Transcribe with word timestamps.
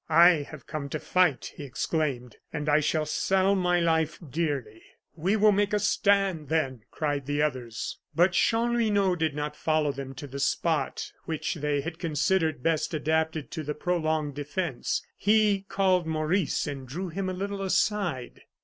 "I 0.09 0.41
have 0.49 0.65
come 0.65 0.89
to 0.89 0.99
fight," 0.99 1.53
he 1.57 1.63
exclaimed, 1.63 2.37
"and 2.51 2.67
I 2.67 2.79
shall 2.79 3.05
sell 3.05 3.53
my 3.53 3.79
life 3.79 4.17
dearly." 4.27 4.81
"We 5.15 5.35
will 5.35 5.51
make 5.51 5.73
a 5.73 5.79
stand 5.79 6.49
then!" 6.49 6.81
cried 6.89 7.27
the 7.27 7.43
others. 7.43 7.99
But 8.15 8.31
Chanlouineau 8.31 9.15
did 9.15 9.35
not 9.35 9.55
follow 9.55 9.91
them 9.91 10.15
to 10.15 10.25
the 10.25 10.39
spot 10.39 11.11
which 11.25 11.53
they 11.53 11.81
had 11.81 11.99
considered 11.99 12.63
best 12.63 12.95
adapted 12.95 13.51
to 13.51 13.61
the 13.61 13.75
prolonged 13.75 14.33
defence; 14.33 15.05
he 15.15 15.67
called 15.69 16.07
Maurice 16.07 16.65
and 16.65 16.87
drew 16.87 17.09
him 17.09 17.29
a 17.29 17.33
little 17.33 17.61
aside. 17.61 18.41